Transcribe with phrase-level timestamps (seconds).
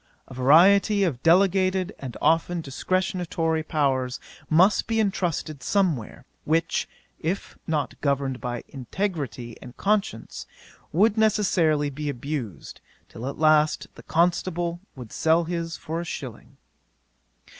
[0.27, 6.89] A variety of delegated, and often discretionary, powers must be entrusted somewhere; which,
[7.19, 10.47] if not governed by integrity and conscience,
[10.91, 16.57] would necessarily be abused, till at last the constable would sell his for a shilling.